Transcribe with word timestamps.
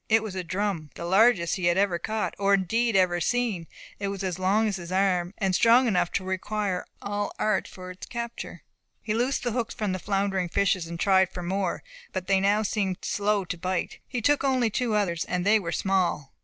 It 0.09 0.23
was 0.23 0.33
a 0.33 0.43
drum, 0.43 0.89
the 0.95 1.05
largest 1.05 1.57
he 1.57 1.65
had 1.65 1.77
ever 1.77 1.99
caught, 1.99 2.33
or 2.39 2.55
indeed 2.55 2.95
ever 2.95 3.21
seen. 3.21 3.67
It 3.99 4.07
was 4.07 4.23
as 4.23 4.39
long 4.39 4.67
as 4.67 4.77
his 4.77 4.91
arm, 4.91 5.31
and 5.37 5.53
strong 5.53 5.85
enough 5.85 6.11
to 6.13 6.23
require 6.23 6.87
all 7.03 7.25
his 7.27 7.33
art 7.37 7.67
for 7.67 7.91
its 7.91 8.07
capture. 8.07 8.63
He 9.03 9.13
loosed 9.13 9.43
the 9.43 9.51
hooks 9.51 9.75
from 9.75 9.91
the 9.91 9.99
floundering 9.99 10.49
fishes, 10.49 10.87
and 10.87 10.99
tried 10.99 11.29
for 11.29 11.43
more. 11.43 11.83
But 12.13 12.25
they 12.25 12.39
now 12.39 12.63
seemed 12.63 12.97
slow 13.03 13.45
to 13.45 13.57
bite. 13.59 13.99
He 14.07 14.23
took 14.23 14.43
only 14.43 14.71
two 14.71 14.95
others, 14.95 15.23
and 15.25 15.45
they 15.45 15.59
were 15.59 15.71
small. 15.71 16.33